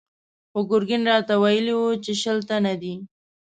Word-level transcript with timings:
خو 0.51 0.59
ګرګين 0.71 1.01
راته 1.11 1.33
ويلي 1.43 1.73
و 1.77 1.81
چې 2.03 2.11
شل 2.21 2.37
تنه 2.49 2.73
دي. 2.81 2.93